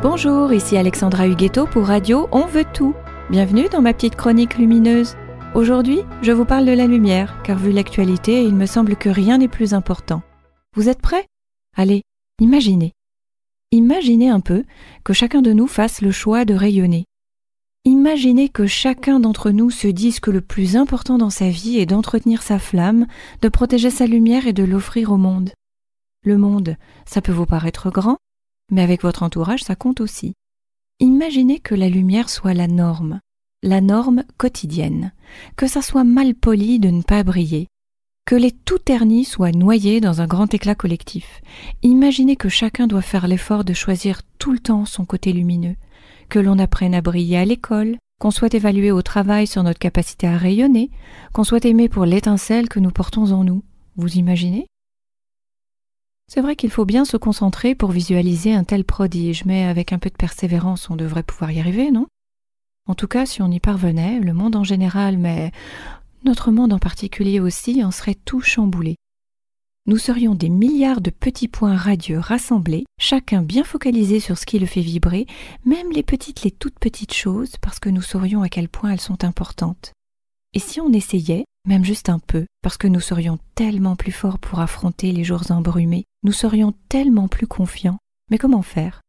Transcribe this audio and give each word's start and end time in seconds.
Bonjour, 0.00 0.52
ici 0.52 0.76
Alexandra 0.76 1.26
Huguetto 1.26 1.66
pour 1.66 1.86
Radio 1.86 2.28
On 2.30 2.46
veut 2.46 2.64
tout. 2.72 2.94
Bienvenue 3.30 3.68
dans 3.68 3.82
ma 3.82 3.92
petite 3.92 4.14
chronique 4.14 4.56
lumineuse. 4.56 5.16
Aujourd'hui, 5.56 6.02
je 6.22 6.30
vous 6.30 6.44
parle 6.44 6.66
de 6.66 6.72
la 6.72 6.86
lumière, 6.86 7.42
car 7.42 7.58
vu 7.58 7.72
l'actualité, 7.72 8.44
il 8.44 8.54
me 8.54 8.66
semble 8.66 8.94
que 8.94 9.08
rien 9.08 9.38
n'est 9.38 9.48
plus 9.48 9.74
important. 9.74 10.22
Vous 10.76 10.88
êtes 10.88 11.02
prêts? 11.02 11.26
Allez, 11.76 12.02
imaginez. 12.40 12.92
Imaginez 13.72 14.28
un 14.28 14.38
peu 14.38 14.62
que 15.02 15.12
chacun 15.12 15.42
de 15.42 15.52
nous 15.52 15.66
fasse 15.66 16.00
le 16.00 16.12
choix 16.12 16.44
de 16.44 16.54
rayonner. 16.54 17.04
Imaginez 17.84 18.48
que 18.48 18.68
chacun 18.68 19.18
d'entre 19.18 19.50
nous 19.50 19.70
se 19.70 19.88
dise 19.88 20.20
que 20.20 20.30
le 20.30 20.42
plus 20.42 20.76
important 20.76 21.18
dans 21.18 21.30
sa 21.30 21.50
vie 21.50 21.80
est 21.80 21.86
d'entretenir 21.86 22.42
sa 22.42 22.60
flamme, 22.60 23.08
de 23.42 23.48
protéger 23.48 23.90
sa 23.90 24.06
lumière 24.06 24.46
et 24.46 24.52
de 24.52 24.62
l'offrir 24.62 25.10
au 25.10 25.16
monde. 25.16 25.50
Le 26.22 26.38
monde, 26.38 26.76
ça 27.04 27.20
peut 27.20 27.32
vous 27.32 27.46
paraître 27.46 27.90
grand, 27.90 28.18
mais 28.70 28.82
avec 28.82 29.02
votre 29.02 29.22
entourage, 29.22 29.64
ça 29.64 29.76
compte 29.76 30.00
aussi. 30.00 30.34
Imaginez 31.00 31.60
que 31.60 31.74
la 31.74 31.88
lumière 31.88 32.28
soit 32.28 32.54
la 32.54 32.66
norme, 32.66 33.20
la 33.62 33.80
norme 33.80 34.24
quotidienne, 34.36 35.12
que 35.56 35.66
ça 35.66 35.82
soit 35.82 36.04
mal 36.04 36.34
poli 36.34 36.78
de 36.78 36.90
ne 36.90 37.02
pas 37.02 37.22
briller, 37.22 37.68
que 38.26 38.34
les 38.34 38.52
tout 38.52 38.78
ternis 38.78 39.24
soient 39.24 39.52
noyés 39.52 40.00
dans 40.00 40.20
un 40.20 40.26
grand 40.26 40.52
éclat 40.52 40.74
collectif. 40.74 41.40
Imaginez 41.82 42.36
que 42.36 42.48
chacun 42.48 42.86
doit 42.86 43.02
faire 43.02 43.26
l'effort 43.26 43.64
de 43.64 43.72
choisir 43.72 44.22
tout 44.38 44.52
le 44.52 44.58
temps 44.58 44.84
son 44.84 45.04
côté 45.04 45.32
lumineux, 45.32 45.76
que 46.28 46.38
l'on 46.38 46.58
apprenne 46.58 46.94
à 46.94 47.00
briller 47.00 47.38
à 47.38 47.44
l'école, 47.44 47.96
qu'on 48.20 48.30
soit 48.30 48.52
évalué 48.54 48.90
au 48.90 49.02
travail 49.02 49.46
sur 49.46 49.62
notre 49.62 49.78
capacité 49.78 50.26
à 50.26 50.36
rayonner, 50.36 50.90
qu'on 51.32 51.44
soit 51.44 51.64
aimé 51.64 51.88
pour 51.88 52.04
l'étincelle 52.04 52.68
que 52.68 52.80
nous 52.80 52.90
portons 52.90 53.32
en 53.32 53.44
nous. 53.44 53.62
Vous 53.96 54.16
imaginez? 54.16 54.66
C'est 56.28 56.42
vrai 56.42 56.56
qu'il 56.56 56.70
faut 56.70 56.84
bien 56.84 57.04
se 57.04 57.16
concentrer 57.16 57.74
pour 57.74 57.90
visualiser 57.90 58.54
un 58.54 58.64
tel 58.64 58.84
prodige, 58.84 59.44
mais 59.46 59.64
avec 59.64 59.92
un 59.92 59.98
peu 59.98 60.10
de 60.10 60.16
persévérance, 60.16 60.90
on 60.90 60.96
devrait 60.96 61.22
pouvoir 61.22 61.50
y 61.50 61.58
arriver, 61.58 61.90
non? 61.90 62.06
En 62.86 62.94
tout 62.94 63.08
cas, 63.08 63.26
si 63.26 63.42
on 63.42 63.50
y 63.50 63.60
parvenait, 63.60 64.20
le 64.20 64.32
monde 64.34 64.54
en 64.54 64.64
général, 64.64 65.18
mais 65.18 65.52
notre 66.24 66.50
monde 66.50 66.72
en 66.72 66.78
particulier 66.78 67.40
aussi, 67.40 67.82
en 67.82 67.90
serait 67.90 68.14
tout 68.14 68.40
chamboulé. 68.40 68.96
Nous 69.86 69.96
serions 69.96 70.34
des 70.34 70.50
milliards 70.50 71.00
de 71.00 71.08
petits 71.08 71.48
points 71.48 71.76
radieux 71.76 72.18
rassemblés, 72.18 72.84
chacun 73.00 73.40
bien 73.40 73.64
focalisé 73.64 74.20
sur 74.20 74.36
ce 74.36 74.44
qui 74.44 74.58
le 74.58 74.66
fait 74.66 74.82
vibrer, 74.82 75.26
même 75.64 75.90
les 75.92 76.02
petites, 76.02 76.42
les 76.42 76.50
toutes 76.50 76.78
petites 76.78 77.14
choses, 77.14 77.52
parce 77.62 77.78
que 77.78 77.88
nous 77.88 78.02
saurions 78.02 78.42
à 78.42 78.50
quel 78.50 78.68
point 78.68 78.90
elles 78.90 79.00
sont 79.00 79.24
importantes. 79.24 79.92
Et 80.54 80.60
si 80.60 80.80
on 80.80 80.92
essayait, 80.92 81.44
même 81.66 81.84
juste 81.84 82.08
un 82.08 82.18
peu, 82.18 82.46
parce 82.62 82.78
que 82.78 82.86
nous 82.88 83.00
serions 83.00 83.38
tellement 83.54 83.96
plus 83.96 84.12
forts 84.12 84.38
pour 84.38 84.60
affronter 84.60 85.12
les 85.12 85.24
jours 85.24 85.50
embrumés, 85.50 86.04
nous 86.22 86.32
serions 86.32 86.72
tellement 86.88 87.28
plus 87.28 87.46
confiants. 87.46 87.98
Mais 88.30 88.38
comment 88.38 88.62
faire? 88.62 89.02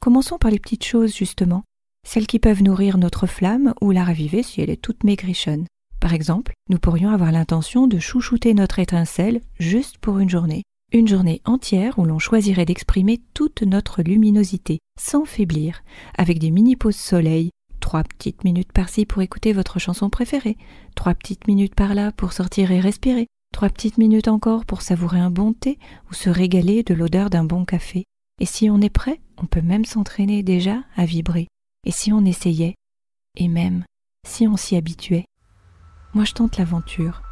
Commençons 0.00 0.38
par 0.38 0.50
les 0.50 0.60
petites 0.60 0.84
choses, 0.84 1.14
justement, 1.14 1.64
celles 2.06 2.28
qui 2.28 2.38
peuvent 2.38 2.62
nourrir 2.62 2.98
notre 2.98 3.26
flamme 3.26 3.74
ou 3.80 3.90
la 3.90 4.04
raviver 4.04 4.42
si 4.42 4.60
elle 4.60 4.70
est 4.70 4.80
toute 4.80 5.02
maigrichonne. 5.02 5.66
Par 6.00 6.14
exemple, 6.14 6.52
nous 6.68 6.78
pourrions 6.78 7.10
avoir 7.10 7.32
l'intention 7.32 7.88
de 7.88 7.98
chouchouter 7.98 8.54
notre 8.54 8.78
étincelle 8.78 9.40
juste 9.58 9.98
pour 9.98 10.18
une 10.18 10.30
journée. 10.30 10.62
Une 10.92 11.08
journée 11.08 11.42
entière 11.44 11.98
où 11.98 12.04
l'on 12.04 12.20
choisirait 12.20 12.64
d'exprimer 12.64 13.20
toute 13.34 13.62
notre 13.62 14.02
luminosité, 14.02 14.78
sans 15.00 15.24
faiblir, 15.24 15.82
avec 16.16 16.38
des 16.38 16.52
mini-pauses 16.52 16.94
soleil, 16.94 17.50
Trois 17.86 18.02
petites 18.02 18.42
minutes 18.42 18.72
par-ci 18.72 19.06
pour 19.06 19.22
écouter 19.22 19.52
votre 19.52 19.78
chanson 19.78 20.10
préférée, 20.10 20.56
trois 20.96 21.14
petites 21.14 21.46
minutes 21.46 21.76
par-là 21.76 22.10
pour 22.10 22.32
sortir 22.32 22.72
et 22.72 22.80
respirer, 22.80 23.28
trois 23.52 23.68
petites 23.68 23.96
minutes 23.96 24.26
encore 24.26 24.64
pour 24.64 24.82
savourer 24.82 25.20
un 25.20 25.30
bon 25.30 25.52
thé 25.52 25.78
ou 26.10 26.12
se 26.12 26.28
régaler 26.28 26.82
de 26.82 26.94
l'odeur 26.94 27.30
d'un 27.30 27.44
bon 27.44 27.64
café. 27.64 28.02
Et 28.40 28.44
si 28.44 28.68
on 28.70 28.80
est 28.80 28.90
prêt, 28.90 29.20
on 29.40 29.46
peut 29.46 29.62
même 29.62 29.84
s'entraîner 29.84 30.42
déjà 30.42 30.82
à 30.96 31.04
vibrer. 31.04 31.46
Et 31.84 31.92
si 31.92 32.12
on 32.12 32.24
essayait, 32.24 32.74
et 33.36 33.46
même 33.46 33.84
si 34.26 34.48
on 34.48 34.56
s'y 34.56 34.74
habituait. 34.74 35.26
Moi 36.12 36.24
je 36.24 36.32
tente 36.32 36.58
l'aventure. 36.58 37.22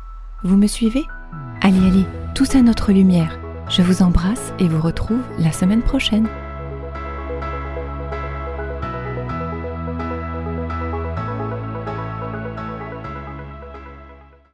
Vous 0.44 0.56
me 0.56 0.68
suivez? 0.68 1.02
Allez, 1.62 1.84
allez, 1.84 2.06
tous 2.36 2.54
à 2.54 2.62
notre 2.62 2.92
lumière. 2.92 3.40
Je 3.68 3.82
vous 3.82 4.04
embrasse 4.04 4.52
et 4.60 4.68
vous 4.68 4.80
retrouve 4.80 5.24
la 5.36 5.50
semaine 5.50 5.82
prochaine. 5.82 6.28